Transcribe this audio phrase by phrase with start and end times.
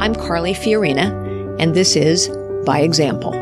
[0.00, 1.10] I'm Carly Fiorina,
[1.60, 2.30] and this is
[2.64, 3.32] By Example.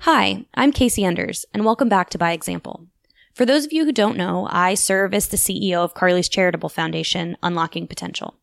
[0.00, 2.88] Hi, I'm Casey Enders, and welcome back to By Example.
[3.34, 6.70] For those of you who don't know, I serve as the CEO of Carly's charitable
[6.70, 8.34] foundation, Unlocking Potential.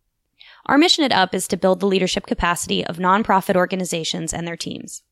[0.68, 4.56] Our mission at UP is to build the leadership capacity of nonprofit organizations and their
[4.56, 5.04] teams.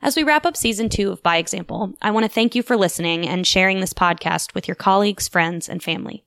[0.00, 2.76] As we wrap up season two of By Example, I want to thank you for
[2.76, 6.24] listening and sharing this podcast with your colleagues, friends, and family.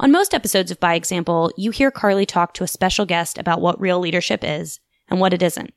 [0.00, 3.60] On most episodes of By Example, you hear Carly talk to a special guest about
[3.60, 5.72] what real leadership is and what it isn't.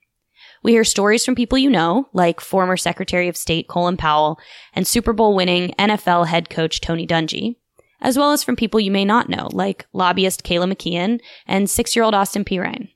[0.64, 4.40] We hear stories from people you know, like former Secretary of State Colin Powell
[4.74, 7.58] and Super Bowl winning NFL head coach Tony Dungy,
[8.00, 11.96] as well as from people you may not know, like lobbyist Kayla McKeon and six
[11.96, 12.90] year old Austin Perine.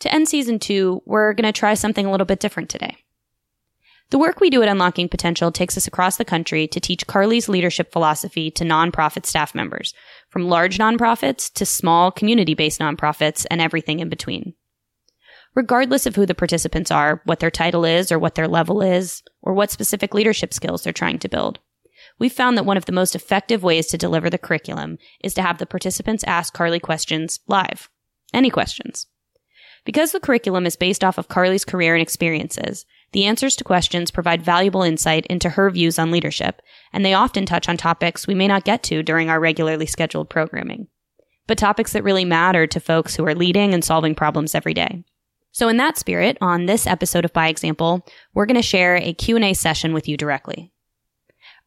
[0.00, 2.96] To end season two, we're going to try something a little bit different today.
[4.10, 7.48] The work we do at Unlocking Potential takes us across the country to teach Carly's
[7.48, 9.94] leadership philosophy to nonprofit staff members,
[10.30, 14.54] from large nonprofits to small community based nonprofits and everything in between.
[15.54, 19.22] Regardless of who the participants are, what their title is, or what their level is,
[19.42, 21.60] or what specific leadership skills they're trying to build.
[22.18, 25.42] We've found that one of the most effective ways to deliver the curriculum is to
[25.42, 27.88] have the participants ask Carly questions live.
[28.34, 29.06] Any questions.
[29.84, 34.10] Because the curriculum is based off of Carly's career and experiences, the answers to questions
[34.10, 38.34] provide valuable insight into her views on leadership, and they often touch on topics we
[38.34, 40.86] may not get to during our regularly scheduled programming,
[41.46, 45.02] but topics that really matter to folks who are leading and solving problems every day.
[45.52, 49.12] So in that spirit, on this episode of By Example, we're going to share a
[49.12, 50.72] Q&A session with you directly.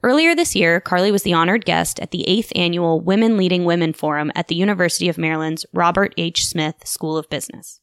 [0.02, 3.94] Earlier this year, Carly was the honored guest at the 8th annual Women Leading Women
[3.94, 6.45] Forum at the University of Maryland's Robert H.
[6.45, 7.81] Smith School of Business.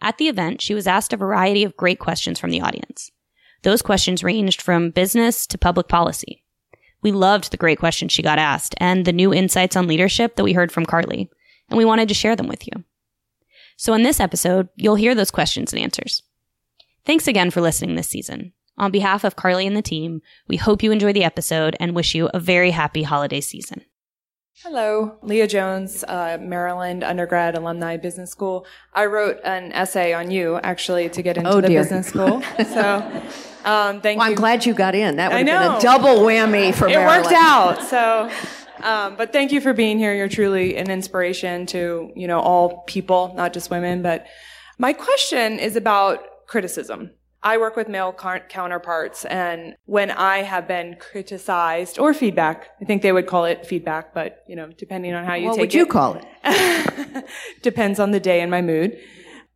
[0.00, 3.10] At the event, she was asked a variety of great questions from the audience.
[3.62, 6.44] Those questions ranged from business to public policy.
[7.02, 10.44] We loved the great questions she got asked and the new insights on leadership that
[10.44, 11.30] we heard from Carly,
[11.68, 12.84] and we wanted to share them with you.
[13.76, 16.22] So in this episode, you'll hear those questions and answers.
[17.04, 18.52] Thanks again for listening this season.
[18.76, 22.14] On behalf of Carly and the team, we hope you enjoy the episode and wish
[22.14, 23.84] you a very happy holiday season.
[24.64, 28.66] Hello, Leah Jones, uh, Maryland undergrad alumni business school.
[28.92, 31.80] I wrote an essay on you actually to get into Oh, the dear.
[31.80, 32.42] business school.
[32.64, 33.22] So,
[33.64, 35.14] um, thank Well, I'm glad you got in.
[35.16, 37.22] That would have been a double whammy for it Maryland.
[37.26, 37.82] worked out.
[37.84, 38.28] So,
[38.82, 40.12] um, but thank you for being here.
[40.12, 44.02] You're truly an inspiration to you know all people, not just women.
[44.02, 44.26] But
[44.76, 47.10] my question is about criticism.
[47.42, 53.02] I work with male counterparts, and when I have been criticized or feedback, I think
[53.02, 55.78] they would call it feedback, but you know, depending on how you What take it.
[55.86, 57.24] What would you call it?
[57.62, 58.98] Depends on the day and my mood.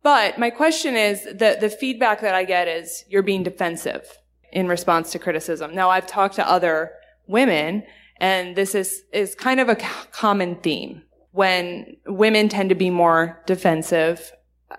[0.01, 4.17] But my question is the, the feedback that I get is you're being defensive
[4.51, 5.73] in response to criticism.
[5.73, 6.91] Now I've talked to other
[7.25, 7.83] women
[8.17, 13.41] and this is, is kind of a common theme when women tend to be more
[13.45, 14.31] defensive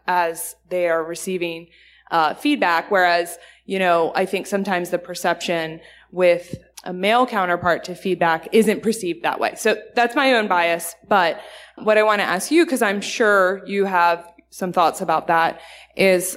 [0.07, 1.69] as they are receiving
[2.11, 2.91] uh, feedback.
[2.91, 8.83] Whereas, you know, I think sometimes the perception with a male counterpart to feedback isn't
[8.83, 9.55] perceived that way.
[9.57, 10.95] So that's my own bias.
[11.09, 11.41] But
[11.77, 15.61] what I want to ask you, because I'm sure you have some thoughts about that,
[15.97, 16.37] is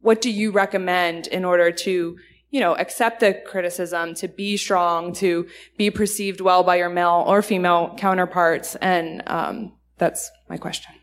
[0.00, 2.16] what do you recommend in order to,
[2.50, 5.46] you know, accept the criticism, to be strong, to
[5.76, 8.76] be perceived well by your male or female counterparts?
[8.76, 10.94] And um, that's my question.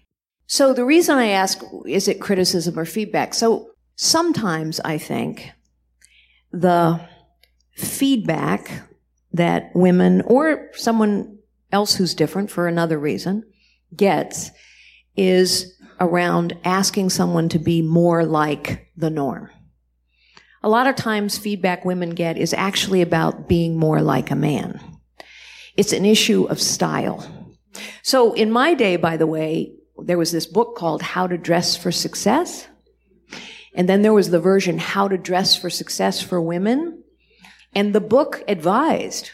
[0.47, 3.33] So the reason I ask, is it criticism or feedback?
[3.33, 5.51] So sometimes I think
[6.51, 6.99] the
[7.75, 8.71] feedback
[9.33, 11.37] that women or someone
[11.71, 13.43] else who's different for another reason
[13.95, 14.51] gets
[15.15, 19.49] is around asking someone to be more like the norm.
[20.63, 24.79] A lot of times feedback women get is actually about being more like a man.
[25.77, 27.51] It's an issue of style.
[28.01, 31.75] So in my day, by the way, there was this book called How to Dress
[31.77, 32.67] for Success.
[33.75, 37.03] And then there was the version How to Dress for Success for Women.
[37.73, 39.31] And the book advised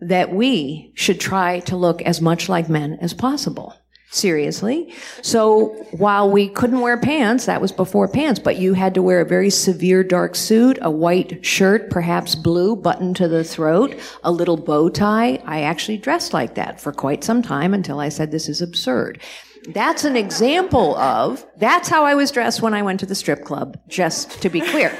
[0.00, 3.74] that we should try to look as much like men as possible.
[4.12, 4.92] Seriously.
[5.22, 9.20] So while we couldn't wear pants, that was before pants, but you had to wear
[9.20, 14.32] a very severe dark suit, a white shirt, perhaps blue, buttoned to the throat, a
[14.32, 15.40] little bow tie.
[15.46, 19.20] I actually dressed like that for quite some time until I said this is absurd.
[19.68, 23.44] That's an example of, that's how I was dressed when I went to the strip
[23.44, 24.96] club, just to be clear.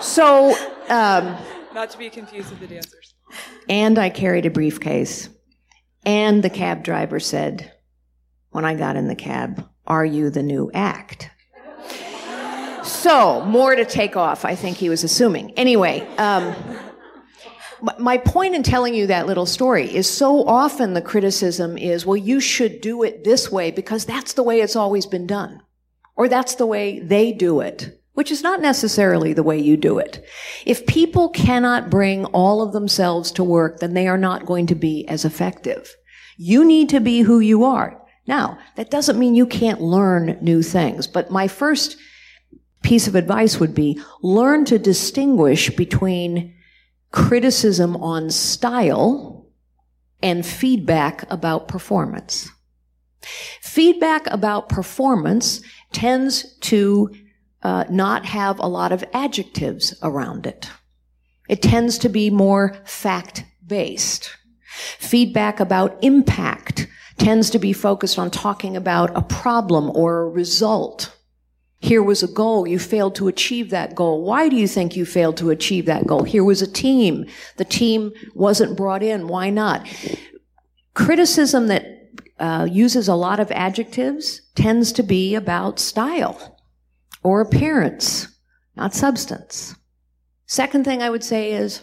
[0.00, 0.54] So,
[0.88, 1.36] um,
[1.74, 3.14] Not to be confused with the dancers.
[3.68, 5.28] and I carried a briefcase.
[6.04, 7.72] And the cab driver said,
[8.50, 11.30] when I got in the cab, Are you the new act?
[12.82, 15.52] So, more to take off, I think he was assuming.
[15.52, 16.54] Anyway, um,
[17.98, 22.16] my point in telling you that little story is so often the criticism is, well,
[22.16, 25.62] you should do it this way because that's the way it's always been done.
[26.16, 29.98] Or that's the way they do it which is not necessarily the way you do
[29.98, 30.22] it.
[30.66, 34.74] If people cannot bring all of themselves to work, then they are not going to
[34.74, 35.94] be as effective.
[36.36, 37.98] You need to be who you are.
[38.26, 41.96] Now, that doesn't mean you can't learn new things, but my first
[42.82, 46.54] piece of advice would be learn to distinguish between
[47.12, 49.46] criticism on style
[50.22, 52.48] and feedback about performance.
[53.60, 55.60] Feedback about performance
[55.92, 57.14] tends to
[57.62, 60.70] uh, not have a lot of adjectives around it.
[61.48, 64.30] It tends to be more fact based.
[64.98, 66.86] Feedback about impact
[67.18, 71.14] tends to be focused on talking about a problem or a result.
[71.80, 72.66] Here was a goal.
[72.66, 74.22] You failed to achieve that goal.
[74.22, 76.24] Why do you think you failed to achieve that goal?
[76.24, 77.24] Here was a team.
[77.56, 79.28] The team wasn't brought in.
[79.28, 79.88] Why not?
[80.92, 81.86] Criticism that
[82.38, 86.58] uh, uses a lot of adjectives tends to be about style
[87.22, 88.28] or appearance,
[88.76, 89.74] not substance.
[90.46, 91.82] Second thing I would say is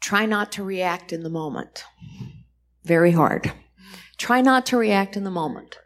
[0.00, 1.84] try not to react in the moment.
[2.84, 3.52] Very hard.
[4.16, 5.78] Try not to react in the moment.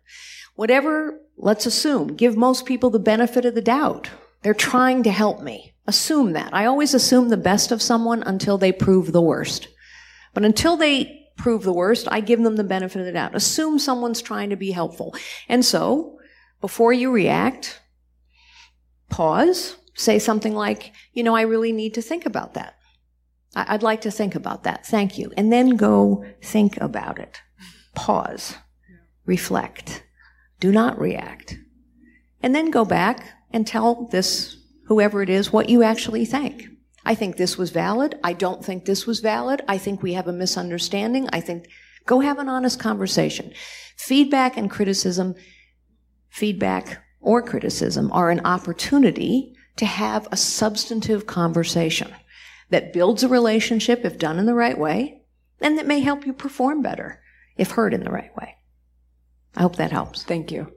[0.55, 4.11] Whatever, let's assume, give most people the benefit of the doubt.
[4.43, 5.75] They're trying to help me.
[5.87, 6.55] Assume that.
[6.55, 9.69] I always assume the best of someone until they prove the worst.
[10.35, 13.35] But until they prove the worst, I give them the benefit of the doubt.
[13.35, 15.15] Assume someone's trying to be helpful.
[15.49, 16.19] And so,
[16.61, 17.81] before you react,
[19.09, 22.77] pause, say something like, you know, I really need to think about that.
[23.55, 24.87] I- would like to think about that.
[24.87, 25.33] Thank you.
[25.37, 27.41] And then go think about it.
[27.95, 28.55] Pause.
[29.27, 30.05] Reflect.
[30.63, 31.59] Do not react.
[32.41, 34.57] And then go back and tell this,
[34.87, 36.69] whoever it is, what you actually think.
[37.05, 38.17] I think this was valid.
[38.23, 39.63] I don't think this was valid.
[39.67, 41.29] I think we have a misunderstanding.
[41.33, 41.67] I think,
[42.07, 43.53] go have an honest conversation.
[43.97, 45.35] Feedback and criticism,
[46.31, 52.15] feedback or criticism are an opportunity to have a substantive conversation
[52.71, 55.25] that builds a relationship if done in the right way
[55.61, 57.21] and that may help you perform better
[57.57, 58.55] if heard in the right way.
[59.57, 60.23] I hope that helps.
[60.23, 60.73] Thank you.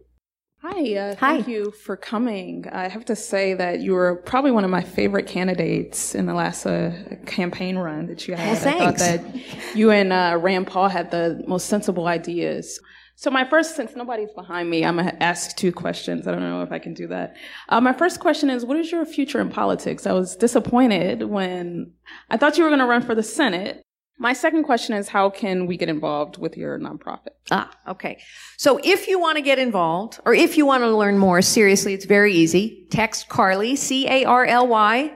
[0.62, 2.66] Hi, uh, thank you for coming.
[2.72, 6.34] I have to say that you were probably one of my favorite candidates in the
[6.34, 6.92] last uh,
[7.28, 8.58] campaign run that you had.
[8.58, 9.02] thanks.
[9.02, 12.80] I thought that you and uh, Rand Paul had the most sensible ideas.
[13.18, 16.28] So my first, since nobody's behind me, I'm gonna ask two questions.
[16.28, 17.36] I don't know if I can do that.
[17.70, 20.08] Uh, my first question is, what is your future in politics?
[20.08, 21.94] I was disappointed when
[22.30, 23.85] I thought you were gonna run for the Senate.
[24.18, 27.34] My second question is, how can we get involved with your nonprofit?
[27.52, 28.20] Ah, okay.
[28.58, 31.94] So if you want to get involved, or if you want to learn more, seriously,
[31.94, 32.88] it's very easy.
[32.90, 35.14] Text Carly, C-A-R-L-Y,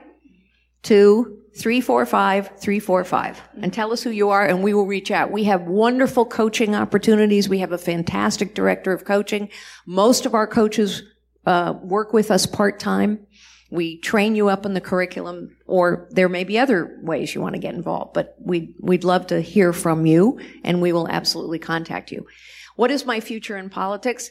[0.82, 5.30] to 345 345 and tell us who you are and we will reach out.
[5.30, 7.48] We have wonderful coaching opportunities.
[7.48, 9.50] We have a fantastic director of coaching.
[9.84, 11.02] Most of our coaches
[11.46, 13.26] uh, work with us part time.
[13.70, 17.54] We train you up in the curriculum, or there may be other ways you want
[17.54, 21.60] to get involved, but we, we'd love to hear from you and we will absolutely
[21.60, 22.26] contact you.
[22.76, 24.30] What is my future in politics?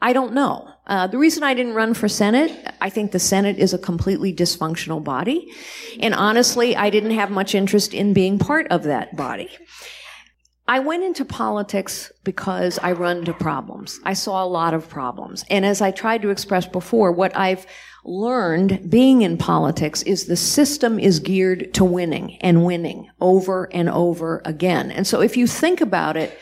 [0.00, 0.68] I don't know.
[0.86, 4.32] Uh, the reason I didn't run for Senate, I think the Senate is a completely
[4.32, 5.52] dysfunctional body.
[6.00, 9.50] And honestly, I didn't have much interest in being part of that body.
[10.68, 13.98] I went into politics because I run into problems.
[14.04, 15.42] I saw a lot of problems.
[15.48, 17.66] And as I tried to express before, what I've
[18.04, 23.88] learned being in politics is the system is geared to winning and winning over and
[23.88, 24.90] over again.
[24.90, 26.38] And so if you think about it,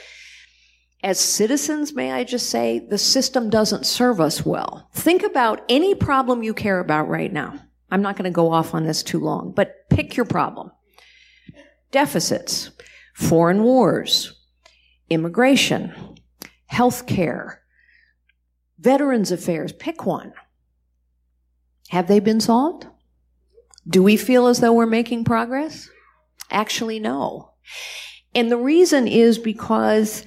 [1.04, 4.88] as citizens, may I just say, the system doesn't serve us well.
[4.92, 7.60] Think about any problem you care about right now.
[7.92, 10.72] I'm not going to go off on this too long, but pick your problem.
[11.92, 12.72] Deficits,
[13.16, 14.34] foreign wars,
[15.08, 16.16] immigration,
[16.66, 17.62] health care,
[18.78, 20.34] veterans affairs, pick one.
[21.88, 22.86] Have they been solved?
[23.88, 25.88] Do we feel as though we're making progress?
[26.50, 27.52] Actually, no.
[28.34, 30.26] And the reason is because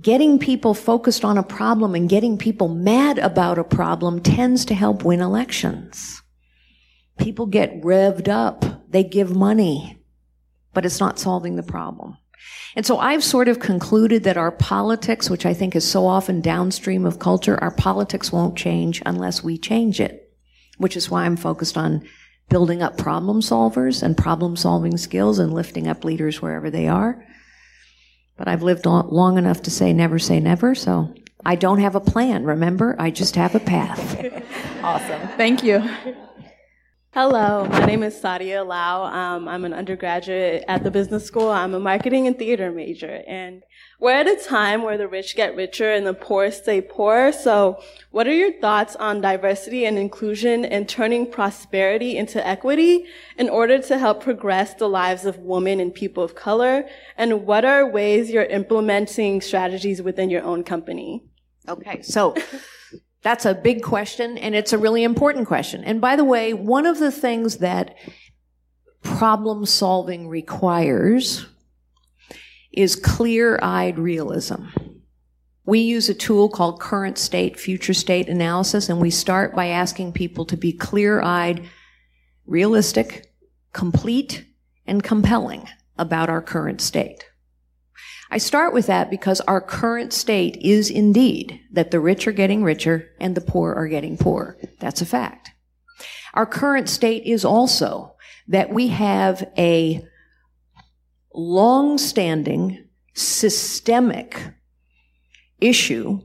[0.00, 4.74] getting people focused on a problem and getting people mad about a problem tends to
[4.74, 6.20] help win elections.
[7.16, 8.90] People get revved up.
[8.90, 10.02] They give money,
[10.72, 12.16] but it's not solving the problem.
[12.76, 16.40] And so I've sort of concluded that our politics, which I think is so often
[16.40, 20.32] downstream of culture, our politics won't change unless we change it,
[20.78, 22.04] which is why I'm focused on
[22.48, 27.24] building up problem solvers and problem solving skills and lifting up leaders wherever they are.
[28.36, 31.14] But I've lived long enough to say never say never, so
[31.46, 32.96] I don't have a plan, remember?
[32.98, 34.20] I just have a path.
[34.82, 35.28] awesome.
[35.36, 35.88] Thank you.
[37.14, 39.04] Hello, my name is Sadia Lau.
[39.04, 41.48] Um, I'm an undergraduate at the business school.
[41.48, 43.22] I'm a marketing and theater major.
[43.28, 43.62] And
[44.00, 47.30] we're at a time where the rich get richer and the poor stay poor.
[47.30, 47.80] So
[48.10, 53.04] what are your thoughts on diversity and inclusion and turning prosperity into equity
[53.38, 56.84] in order to help progress the lives of women and people of color?
[57.16, 61.22] And what are ways you're implementing strategies within your own company?
[61.68, 62.34] Okay, so
[63.24, 65.82] that's a big question, and it's a really important question.
[65.82, 67.96] And by the way, one of the things that
[69.02, 71.46] problem solving requires
[72.70, 74.66] is clear eyed realism.
[75.64, 80.12] We use a tool called current state, future state analysis, and we start by asking
[80.12, 81.66] people to be clear eyed,
[82.44, 83.32] realistic,
[83.72, 84.44] complete,
[84.86, 85.66] and compelling
[85.96, 87.24] about our current state.
[88.30, 92.64] I start with that because our current state is indeed that the rich are getting
[92.64, 94.58] richer and the poor are getting poorer.
[94.80, 95.50] That's a fact.
[96.34, 98.16] Our current state is also
[98.48, 100.04] that we have a
[101.32, 104.42] long-standing systemic
[105.60, 106.20] issue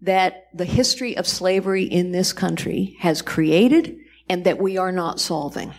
[0.00, 3.96] that the history of slavery in this country has created
[4.28, 5.72] and that we are not solving.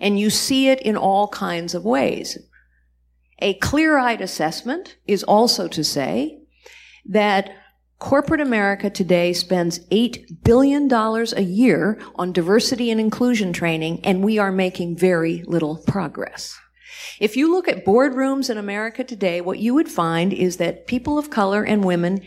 [0.00, 2.38] And you see it in all kinds of ways.
[3.38, 6.40] A clear-eyed assessment is also to say
[7.04, 7.50] that
[7.98, 14.38] corporate America today spends $8 billion a year on diversity and inclusion training, and we
[14.38, 16.58] are making very little progress.
[17.20, 21.18] If you look at boardrooms in America today, what you would find is that people
[21.18, 22.20] of color and women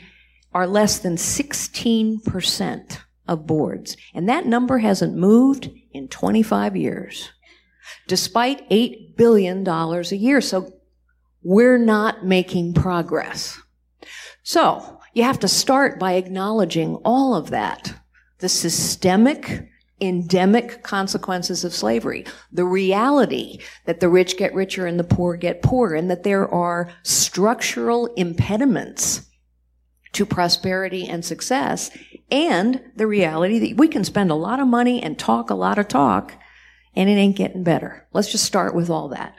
[0.53, 2.97] are less than 16%
[3.27, 3.97] of boards.
[4.13, 7.29] And that number hasn't moved in 25 years,
[8.07, 10.41] despite $8 billion a year.
[10.41, 10.73] So
[11.43, 13.59] we're not making progress.
[14.43, 17.93] So you have to start by acknowledging all of that.
[18.39, 19.69] The systemic,
[20.01, 22.25] endemic consequences of slavery.
[22.51, 26.47] The reality that the rich get richer and the poor get poorer and that there
[26.47, 29.27] are structural impediments
[30.13, 31.91] to prosperity and success
[32.31, 35.77] and the reality that we can spend a lot of money and talk a lot
[35.77, 36.33] of talk
[36.95, 38.07] and it ain't getting better.
[38.13, 39.35] Let's just start with all that.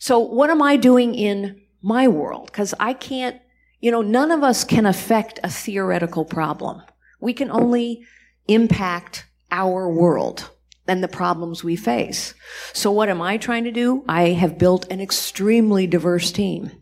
[0.00, 2.46] So what am I doing in my world?
[2.46, 3.40] Because I can't,
[3.80, 6.80] you know, none of us can affect a theoretical problem.
[7.20, 8.06] We can only
[8.48, 10.50] impact our world
[10.88, 12.34] and the problems we face.
[12.72, 14.02] So what am I trying to do?
[14.08, 16.72] I have built an extremely diverse team.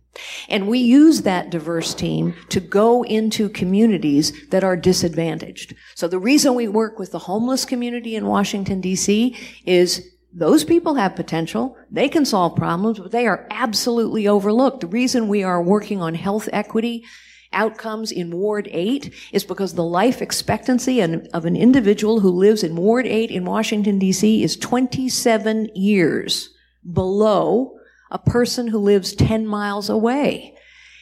[0.48, 5.74] And we use that diverse team to go into communities that are disadvantaged.
[5.96, 10.94] So the reason we work with the homeless community in Washington DC is those people
[10.94, 11.76] have potential.
[11.90, 14.80] They can solve problems, but they are absolutely overlooked.
[14.80, 17.04] The reason we are working on health equity
[17.52, 22.76] outcomes in Ward 8 is because the life expectancy of an individual who lives in
[22.76, 24.42] Ward 8 in Washington, D.C.
[24.42, 26.50] is 27 years
[26.92, 27.74] below
[28.10, 30.54] a person who lives 10 miles away.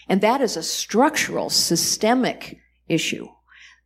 [0.08, 3.28] And that is a structural, systemic issue.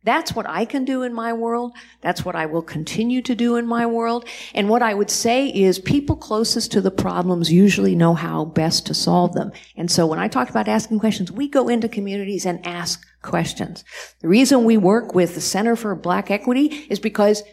[0.03, 1.73] That's what I can do in my world.
[2.01, 4.25] That's what I will continue to do in my world.
[4.55, 8.87] And what I would say is people closest to the problems usually know how best
[8.87, 9.51] to solve them.
[9.75, 13.83] And so when I talked about asking questions, we go into communities and ask questions.
[14.21, 17.43] The reason we work with the Center for Black Equity is because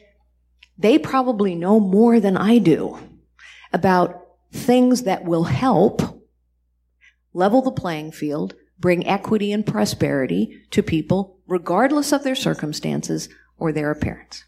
[0.78, 2.99] they probably know more than I do
[3.75, 6.00] about things that will help
[7.35, 13.28] level the playing field, bring equity and prosperity to people regardless of their circumstances
[13.59, 14.45] or their appearance.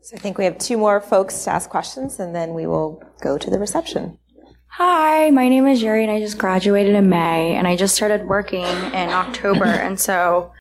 [0.00, 3.02] So I think we have two more folks to ask questions and then we will
[3.20, 4.18] go to the reception.
[4.76, 8.26] Hi, my name is Yuri and I just graduated in May and I just started
[8.26, 9.64] working in October.
[9.66, 10.52] and so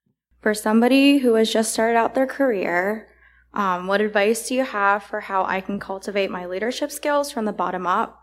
[0.41, 3.08] for somebody who has just started out their career,
[3.53, 7.46] um, what advice do you have for how I can cultivate my leadership skills from
[7.46, 8.20] the bottom up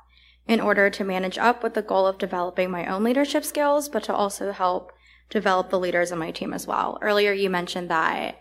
[0.47, 4.03] in order to manage up with the goal of developing my own leadership skills, but
[4.05, 4.93] to also help
[5.31, 6.99] develop the leaders on my team as well.
[7.03, 8.41] Earlier, you mentioned that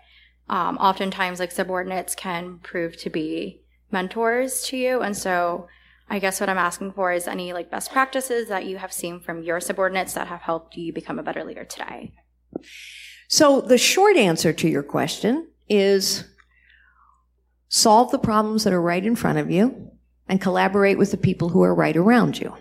[0.49, 5.67] um, oftentimes like subordinates can prove to be mentors to you, and so
[6.09, 9.19] I guess what I'm asking for is any like best practices that you have seen
[9.19, 12.13] from your subordinates that have helped you become a better leader today.
[13.27, 16.23] So the short answer to your question is
[17.67, 19.91] solve the problems that are right in front of you
[20.29, 22.55] and collaborate with the people who are right around you.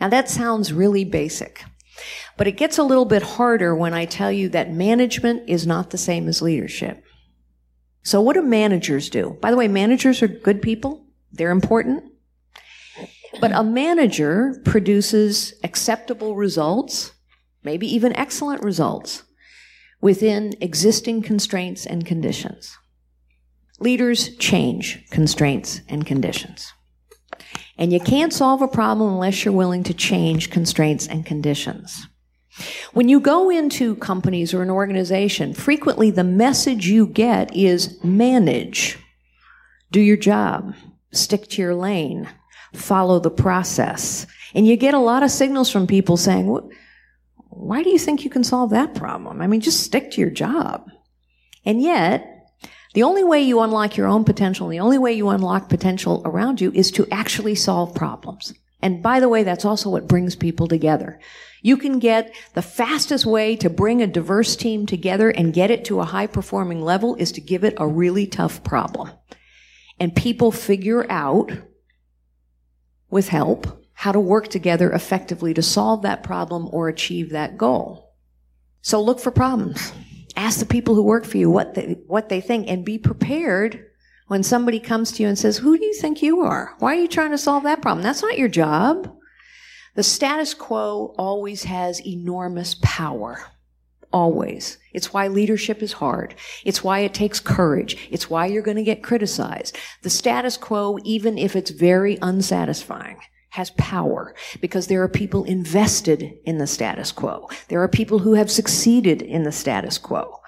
[0.00, 1.64] Now that sounds really basic.
[2.36, 5.90] But it gets a little bit harder when I tell you that management is not
[5.90, 7.04] the same as leadership.
[8.02, 9.38] So what do managers do?
[9.40, 11.06] By the way, managers are good people.
[11.32, 12.04] They're important.
[13.40, 17.12] But a manager produces acceptable results,
[17.62, 19.24] maybe even excellent results,
[20.00, 22.76] within existing constraints and conditions.
[23.80, 26.72] Leaders change constraints and conditions.
[27.76, 32.06] And you can't solve a problem unless you're willing to change constraints and conditions.
[32.92, 38.96] When you go into companies or an organization, frequently the message you get is manage,
[39.90, 40.74] do your job,
[41.10, 42.28] stick to your lane,
[42.72, 44.26] follow the process.
[44.54, 46.46] And you get a lot of signals from people saying,
[47.50, 49.40] why do you think you can solve that problem?
[49.40, 50.88] I mean, just stick to your job.
[51.64, 52.33] And yet,
[52.94, 56.60] the only way you unlock your own potential, the only way you unlock potential around
[56.60, 58.54] you is to actually solve problems.
[58.80, 61.18] And by the way, that's also what brings people together.
[61.60, 65.84] You can get the fastest way to bring a diverse team together and get it
[65.86, 69.10] to a high performing level is to give it a really tough problem.
[69.98, 71.50] And people figure out
[73.10, 78.12] with help how to work together effectively to solve that problem or achieve that goal.
[78.82, 79.92] So look for problems.
[80.36, 83.86] Ask the people who work for you what they, what they think and be prepared
[84.28, 86.74] when somebody comes to you and says, who do you think you are?
[86.78, 88.02] Why are you trying to solve that problem?
[88.02, 89.14] That's not your job.
[89.94, 93.44] The status quo always has enormous power.
[94.12, 94.78] Always.
[94.92, 96.34] It's why leadership is hard.
[96.64, 98.08] It's why it takes courage.
[98.10, 99.76] It's why you're going to get criticized.
[100.02, 103.18] The status quo, even if it's very unsatisfying,
[103.54, 107.48] has power because there are people invested in the status quo.
[107.68, 110.40] There are people who have succeeded in the status quo.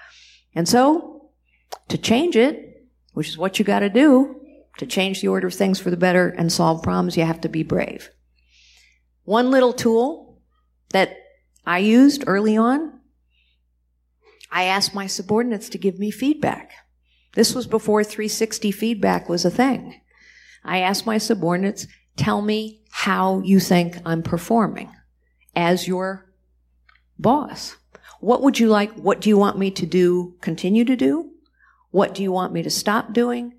[0.57, 1.31] And so,
[1.87, 4.41] to change it, which is what you got to do,
[4.79, 7.49] to change the order of things for the better and solve problems, you have to
[7.49, 8.11] be brave.
[9.23, 10.43] One little tool
[10.91, 11.17] that
[11.65, 12.99] I used early on,
[14.51, 16.73] I asked my subordinates to give me feedback.
[17.35, 20.01] This was before 360 feedback was a thing.
[20.65, 21.87] I asked my subordinates,
[22.17, 24.91] tell me how you think I'm performing
[25.55, 26.33] as your
[27.19, 27.77] boss.
[28.21, 28.91] What would you like?
[28.95, 31.31] What do you want me to do, continue to do?
[31.91, 33.53] What do you want me to stop doing?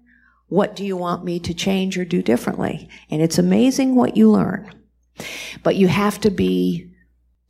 [0.47, 2.89] What do you want me to change or do differently?
[3.11, 4.73] And it's amazing what you learn.
[5.61, 6.91] But you have to be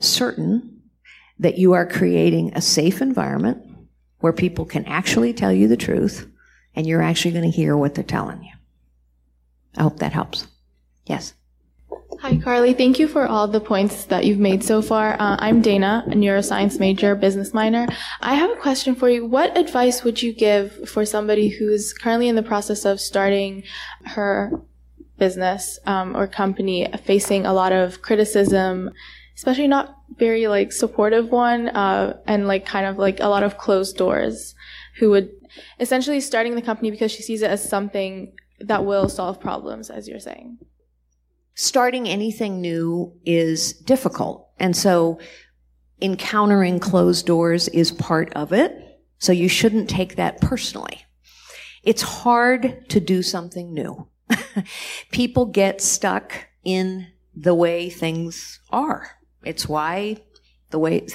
[0.02, 0.82] certain
[1.40, 3.64] that you are creating a safe environment
[4.20, 6.30] where people can actually tell you the truth
[6.76, 8.54] and you're actually going to hear what they're telling you.
[9.78, 10.48] I hope that helps.
[11.06, 11.34] Yes.
[12.22, 12.74] Hi, Carly.
[12.74, 15.14] Thank you for all the points that you've made so far.
[15.14, 17.88] Uh, I'm Dana, a neuroscience major, business minor.
[18.22, 19.24] I have a question for you.
[19.24, 23.64] What advice would you give for somebody who's currently in the process of starting
[24.06, 24.52] her
[25.20, 28.90] business um, or company, facing a lot of criticism,
[29.36, 33.60] especially not very like supportive one, uh, and like kind of like a lot of
[33.60, 34.56] closed doors,
[34.98, 35.30] who would
[35.80, 40.08] essentially starting the company because she sees it as something that will solve problems, as
[40.08, 40.58] you're saying
[41.58, 44.48] starting anything new is difficult.
[44.60, 45.20] And so
[46.00, 49.02] encountering closed doors is part of it.
[49.18, 51.04] So you shouldn't take that personally.
[51.84, 54.08] It's hard to do something new.
[55.12, 59.10] People get stuck in the way things are.
[59.44, 60.18] It's why
[60.70, 61.08] the way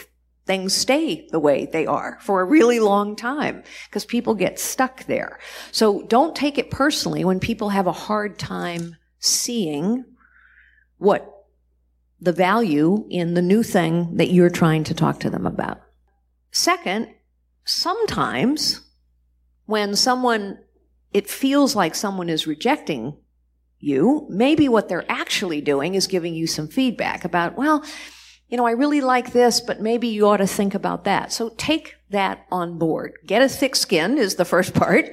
[0.44, 5.05] things stay the way they are for a really long time because people get stuck
[5.05, 5.38] there.
[5.70, 10.05] So don't take it personally when people have a hard time seeing
[11.02, 11.46] what
[12.20, 15.80] the value in the new thing that you're trying to talk to them about.
[16.52, 17.08] Second,
[17.64, 18.80] sometimes
[19.66, 20.58] when someone,
[21.12, 23.16] it feels like someone is rejecting
[23.80, 27.84] you, maybe what they're actually doing is giving you some feedback about, well,
[28.48, 31.32] you know, I really like this, but maybe you ought to think about that.
[31.32, 33.14] So take that on board.
[33.26, 35.06] Get a thick skin is the first part.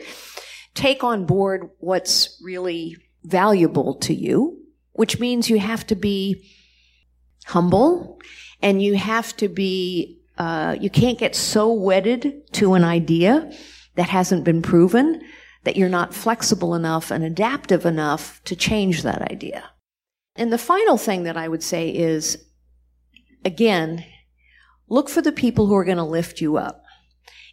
[0.76, 4.59] Take on board what's really valuable to you
[5.00, 6.46] which means you have to be
[7.46, 8.20] humble
[8.62, 13.50] and you have to be, uh, you can't get so wedded to an idea
[13.96, 15.22] that hasn't been proven
[15.64, 19.64] that you're not flexible enough and adaptive enough to change that idea.
[20.36, 22.38] And the final thing that I would say is,
[23.46, 24.04] again,
[24.90, 26.84] look for the people who are going to lift you up.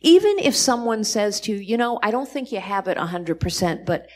[0.00, 3.86] Even if someone says to you, you know, I don't think you have it 100%,
[3.86, 4.08] but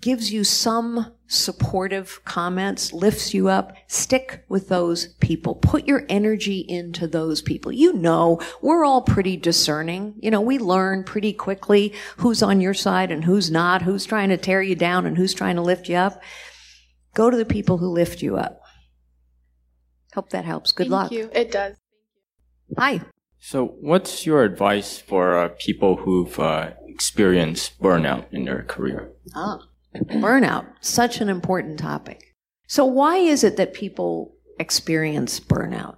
[0.00, 5.54] gives you some supportive comments, lifts you up, stick with those people.
[5.54, 7.70] Put your energy into those people.
[7.70, 10.14] You know, we're all pretty discerning.
[10.18, 14.30] You know, we learn pretty quickly who's on your side and who's not, who's trying
[14.30, 16.20] to tear you down and who's trying to lift you up.
[17.14, 18.60] Go to the people who lift you up.
[20.14, 20.72] Hope that helps.
[20.72, 21.08] Good Thank luck.
[21.10, 21.30] Thank you.
[21.32, 21.76] It does.
[22.76, 23.00] Hi.
[23.38, 29.12] So, what's your advice for uh, people who've uh, experienced burnout in their career?
[29.34, 29.60] Ah.
[29.94, 32.34] Burnout, such an important topic.
[32.66, 35.96] So, why is it that people experience burnout?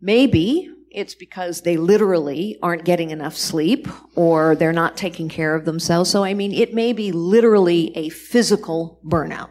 [0.00, 5.64] Maybe it's because they literally aren't getting enough sleep or they're not taking care of
[5.64, 6.10] themselves.
[6.10, 9.50] So, I mean, it may be literally a physical burnout.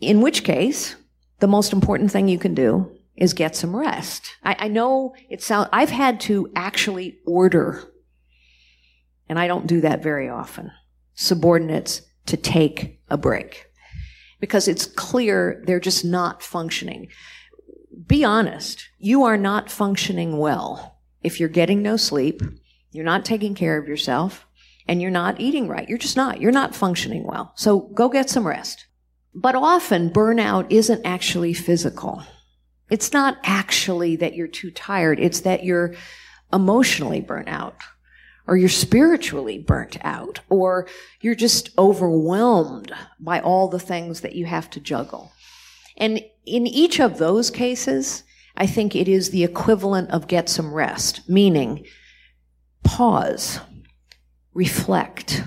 [0.00, 0.96] In which case,
[1.40, 4.36] the most important thing you can do is get some rest.
[4.44, 7.82] I, I know it sounds, I've had to actually order,
[9.28, 10.70] and I don't do that very often,
[11.16, 13.66] subordinates to take a break
[14.38, 17.08] because it's clear they're just not functioning.
[18.06, 18.88] Be honest.
[18.98, 22.40] You are not functioning well if you're getting no sleep,
[22.92, 24.46] you're not taking care of yourself,
[24.86, 25.88] and you're not eating right.
[25.88, 26.40] You're just not.
[26.40, 27.52] You're not functioning well.
[27.56, 28.86] So go get some rest.
[29.34, 32.22] But often burnout isn't actually physical.
[32.88, 35.18] It's not actually that you're too tired.
[35.18, 35.94] It's that you're
[36.52, 37.74] emotionally burnt out
[38.46, 40.86] or you're spiritually burnt out or
[41.20, 45.32] you're just overwhelmed by all the things that you have to juggle.
[45.96, 48.22] And in each of those cases,
[48.56, 51.84] I think it is the equivalent of get some rest, meaning
[52.84, 53.60] pause,
[54.54, 55.44] reflect,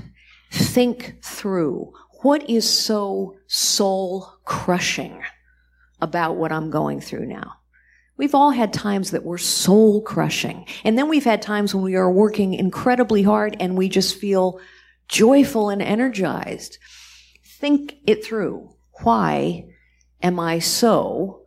[0.51, 5.23] think through what is so soul crushing
[6.01, 7.58] about what I'm going through now?
[8.19, 10.67] We've all had times that were soul crushing.
[10.83, 14.59] And then we've had times when we are working incredibly hard and we just feel
[15.07, 16.79] joyful and energized.
[17.45, 18.75] Think it through.
[19.03, 19.69] Why
[20.21, 21.43] am I so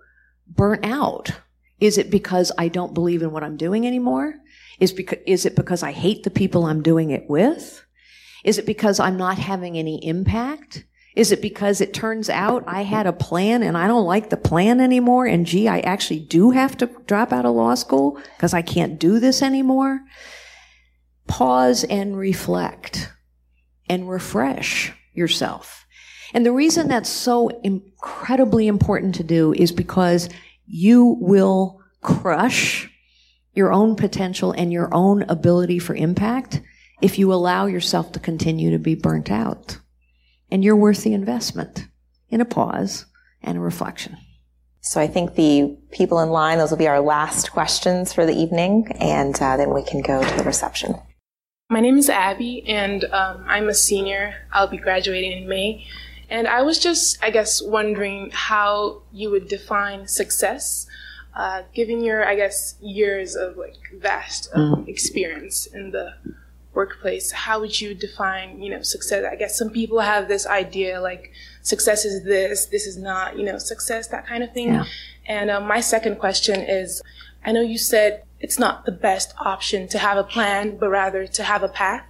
[0.49, 1.33] burnt out?
[1.79, 4.37] Is it because I don't believe in what I'm doing anymore?
[4.81, 7.85] Is, because, is it because I hate the people I'm doing it with?
[8.45, 10.87] Is it because I'm not having any impact?
[11.15, 14.37] Is it because it turns out I had a plan and I don't like the
[14.37, 15.27] plan anymore?
[15.27, 18.99] And gee, I actually do have to drop out of law school because I can't
[18.99, 20.01] do this anymore?
[21.27, 23.13] Pause and reflect
[23.89, 25.87] and refresh yourself.
[26.33, 30.31] And the reason that's so incredibly important to do is because
[30.67, 32.91] you will crush
[33.55, 36.63] your own potential and your own ability for impact
[37.03, 39.79] if you allow yourself to continue to be burnt out.
[40.53, 41.89] And you're worth the investment
[42.29, 43.07] in a pause
[43.41, 44.19] and a reflection.
[44.83, 48.35] So I think the people in line, those will be our last questions for the
[48.35, 50.97] evening, and uh, then we can go to the reception.
[51.71, 54.35] My name is Abby, and um, I'm a senior.
[54.53, 55.87] I'll be graduating in May.
[56.29, 60.87] And I was just, I guess, wondering how you would define success,
[61.35, 66.13] uh, given your, I guess, years of like vast um, experience in the
[66.75, 69.25] workplace, how would you define, you know, success?
[69.31, 71.33] I guess some people have this idea like
[71.63, 74.75] success is this, this is not, you know, success, that kind of thing.
[74.75, 74.85] Yeah.
[75.27, 77.03] And um, my second question is,
[77.45, 81.27] I know you said it's not the best option to have a plan, but rather
[81.27, 82.05] to have a path.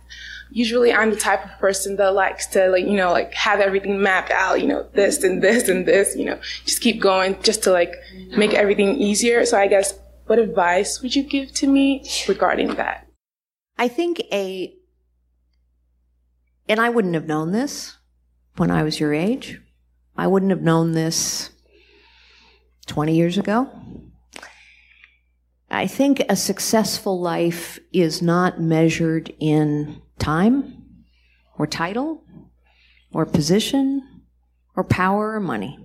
[0.51, 4.03] Usually I'm the type of person that likes to like, you know, like have everything
[4.03, 7.63] mapped out, you know, this and this and this, you know, just keep going just
[7.65, 7.95] to like
[8.37, 9.45] make everything easier.
[9.47, 9.95] So I guess
[10.27, 13.07] what advice would you give to me regarding that?
[13.83, 14.73] I think a,
[16.69, 17.97] and I wouldn't have known this
[18.55, 19.61] when I was your age.
[20.17, 21.51] I wouldn't have known this
[22.87, 23.69] 20 years ago.
[25.69, 31.03] I think a successful life is not measured in time
[31.59, 32.23] or title
[33.13, 34.23] or position
[34.77, 35.77] or power or money.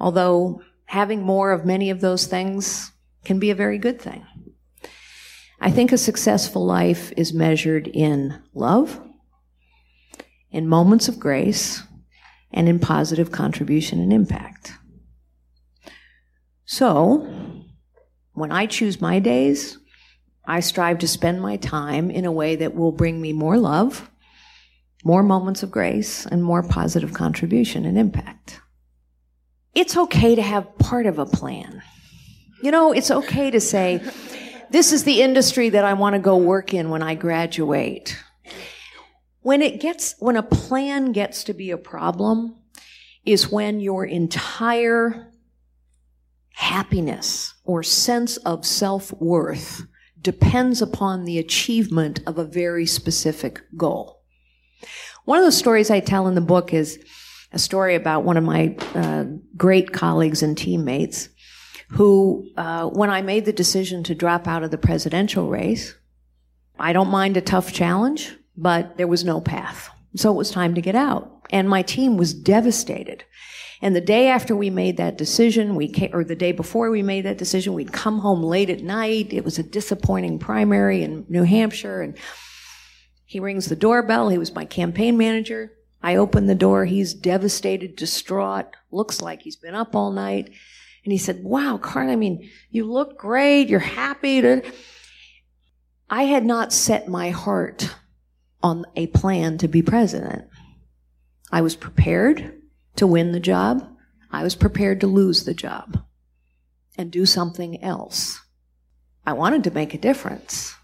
[0.00, 2.90] Although having more of many of those things
[3.24, 4.26] can be a very good thing.
[5.64, 9.00] I think a successful life is measured in love,
[10.50, 11.82] in moments of grace,
[12.52, 14.74] and in positive contribution and impact.
[16.66, 17.26] So,
[18.34, 19.78] when I choose my days,
[20.44, 24.10] I strive to spend my time in a way that will bring me more love,
[25.02, 28.60] more moments of grace, and more positive contribution and impact.
[29.74, 31.82] It's okay to have part of a plan.
[32.62, 34.02] You know, it's okay to say,
[34.70, 38.16] this is the industry that I want to go work in when I graduate.
[39.40, 42.56] When it gets, when a plan gets to be a problem
[43.24, 45.30] is when your entire
[46.54, 49.82] happiness or sense of self-worth
[50.20, 54.22] depends upon the achievement of a very specific goal.
[55.24, 56.98] One of the stories I tell in the book is
[57.52, 59.24] a story about one of my uh,
[59.56, 61.28] great colleagues and teammates
[61.90, 65.94] who, uh, when I made the decision to drop out of the presidential race,
[66.78, 69.90] I don't mind a tough challenge, but there was no path.
[70.16, 71.30] So it was time to get out.
[71.50, 73.24] And my team was devastated.
[73.82, 77.24] And the day after we made that decision, we or the day before we made
[77.26, 79.32] that decision, we'd come home late at night.
[79.32, 82.00] It was a disappointing primary in New Hampshire.
[82.00, 82.16] And
[83.26, 84.30] he rings the doorbell.
[84.30, 85.72] He was my campaign manager.
[86.02, 86.84] I open the door.
[86.84, 90.50] He's devastated, distraught, looks like he's been up all night.
[91.04, 93.68] And he said, Wow, Carl, I mean, you look great.
[93.68, 94.40] You're happy.
[94.40, 94.62] To...
[96.08, 97.94] I had not set my heart
[98.62, 100.44] on a plan to be president.
[101.52, 102.62] I was prepared
[102.96, 103.86] to win the job.
[104.30, 106.02] I was prepared to lose the job
[106.96, 108.40] and do something else.
[109.26, 110.74] I wanted to make a difference,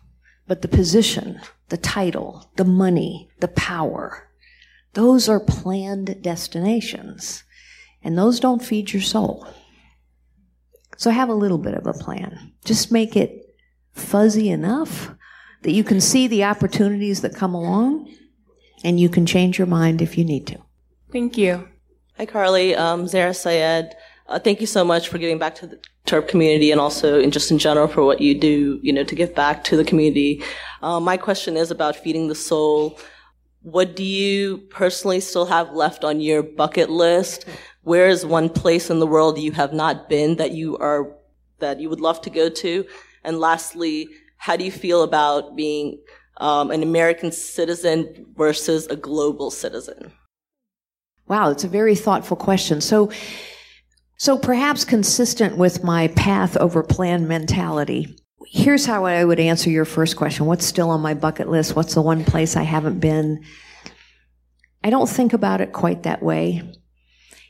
[0.47, 4.29] but the position, the title, the money, the power,
[4.95, 7.45] those are planned destinations,
[8.03, 9.47] and those don't feed your soul.
[11.01, 12.53] So have a little bit of a plan.
[12.63, 13.57] Just make it
[13.95, 15.11] fuzzy enough
[15.63, 18.15] that you can see the opportunities that come along,
[18.85, 20.59] and you can change your mind if you need to.
[21.11, 21.67] Thank you.
[22.19, 22.77] Hi, Carly.
[22.77, 23.97] Um, Zara Syed.
[24.29, 27.31] Uh, thank you so much for giving back to the TERP community and also in
[27.31, 30.43] just in general for what you do, you know, to give back to the community.
[30.83, 32.99] Uh, my question is about feeding the soul.
[33.63, 37.47] What do you personally still have left on your bucket list?
[37.83, 41.17] Where is one place in the world you have not been that you are,
[41.59, 42.87] that you would love to go to?
[43.25, 46.01] And lastly, how do you feel about being
[46.39, 50.13] um, an American citizen versus a global citizen?
[51.29, 52.81] Wow, it's a very thoughtful question.
[52.81, 53.11] So,
[54.17, 59.85] so perhaps consistent with my path over plan mentality, here's how I would answer your
[59.85, 60.47] first question.
[60.47, 61.77] What's still on my bucket list?
[61.77, 63.45] What's the one place I haven't been?
[64.83, 66.63] I don't think about it quite that way.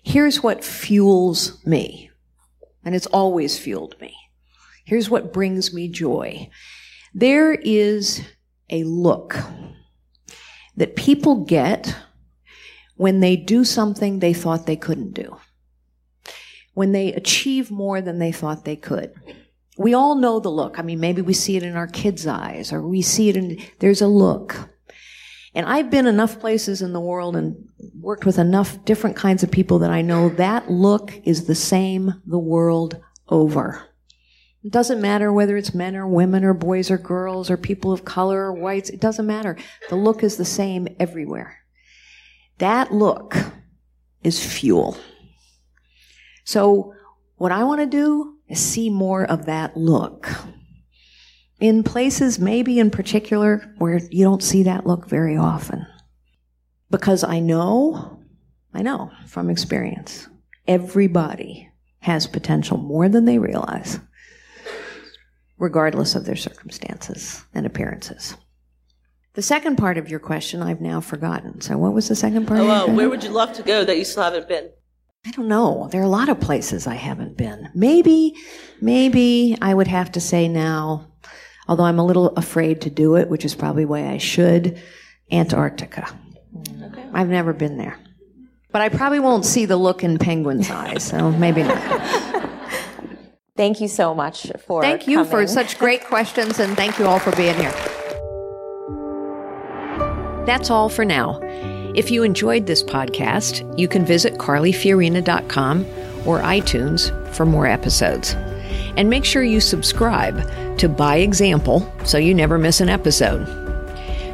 [0.02, 2.10] Here's what fuels me,
[2.84, 4.14] and it's always fueled me.
[4.84, 6.50] Here's what brings me joy.
[7.14, 8.22] There is
[8.70, 9.36] a look
[10.76, 11.94] that people get
[12.96, 15.36] when they do something they thought they couldn't do
[16.74, 19.12] when they achieve more than they thought they could.
[19.76, 20.78] We all know the look.
[20.78, 23.58] I mean, maybe we see it in our kids' eyes or we see it in,
[23.78, 24.56] there's a look.
[25.54, 27.68] And I've been enough places in the world and
[28.00, 32.20] worked with enough different kinds of people that I know that look is the same
[32.26, 33.86] the world over.
[34.62, 38.04] It doesn't matter whether it's men or women or boys or girls or people of
[38.04, 38.90] color or whites.
[38.90, 39.56] It doesn't matter.
[39.88, 41.58] The look is the same everywhere.
[42.58, 43.36] That look
[44.22, 44.98] is fuel.
[46.44, 46.94] So
[47.36, 50.28] what I want to do is see more of that look.
[51.58, 55.86] In places, maybe in particular, where you don't see that look very often.
[56.90, 58.18] Because I know,
[58.74, 60.28] I know from experience,
[60.66, 64.00] everybody has potential more than they realize,
[65.58, 68.36] regardless of their circumstances and appearances.
[69.34, 71.60] The second part of your question I've now forgotten.
[71.60, 72.60] So, what was the second part?
[72.60, 74.70] Oh, where would you love to go that you still haven't been?
[75.24, 75.88] I don't know.
[75.92, 77.68] There are a lot of places I haven't been.
[77.74, 78.34] Maybe,
[78.80, 81.12] maybe I would have to say now,
[81.68, 84.80] although I'm a little afraid to do it, which is probably why I should,
[85.30, 86.08] Antarctica.
[87.12, 87.98] I've never been there.
[88.72, 91.80] But I probably won't see the look in penguins' eyes, so maybe not.
[93.56, 95.30] Thank you so much for Thank you coming.
[95.30, 97.72] for such great questions, and thank you all for being here.
[100.46, 101.38] That's all for now.
[101.94, 105.84] If you enjoyed this podcast, you can visit carlyfiorina.com
[106.26, 108.34] or iTunes for more episodes.
[108.96, 113.46] And make sure you subscribe to By Example so you never miss an episode.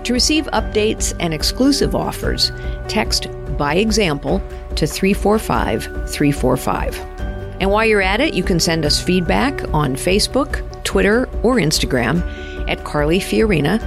[0.07, 2.53] To receive updates and exclusive offers,
[2.87, 3.27] text
[3.59, 4.39] By Example
[4.77, 6.97] to 345 345.
[7.61, 12.23] And while you're at it, you can send us feedback on Facebook, Twitter, or Instagram
[12.71, 13.83] at Carly Fiorina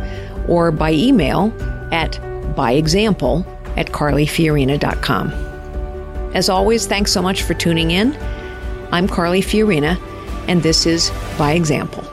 [0.50, 1.54] or by email
[1.94, 2.12] at
[2.54, 3.46] byexample
[3.78, 5.32] at carlyfiorina.com.
[6.34, 8.14] As always, thanks so much for tuning in.
[8.92, 9.98] I'm Carly Fiorina,
[10.50, 12.09] and this is By Example.